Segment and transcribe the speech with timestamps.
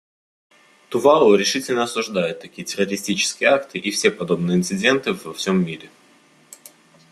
[0.89, 5.91] Тувалу решительно осуждает такие террористические акты и все подобные инциденты во всем мире.